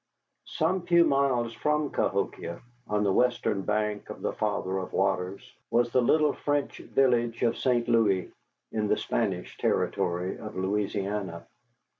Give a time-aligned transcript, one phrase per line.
[0.47, 5.91] Some few miles from Cahokia, on the western bank of the Father of Waters, was
[5.91, 7.87] the little French village of St.
[7.87, 8.31] Louis,
[8.71, 11.45] in the Spanish territory of Louisiana.